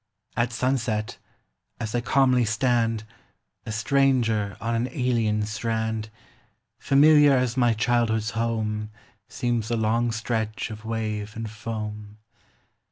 At 0.35 0.51
sunset, 0.51 1.19
as 1.79 1.93
I 1.93 2.01
calmly 2.01 2.43
stand, 2.43 3.03
A 3.67 3.71
stranger 3.71 4.57
on 4.59 4.73
an 4.73 4.87
alien 4.91 5.43
strand, 5.45 6.09
Familiar 6.79 7.37
as 7.37 7.55
my 7.55 7.73
childhood's 7.73 8.31
home 8.31 8.89
Seems 9.29 9.67
the 9.67 9.77
long 9.77 10.11
stretch 10.11 10.71
of 10.71 10.85
wave 10.85 11.35
and 11.35 11.47
foam. 11.51 12.17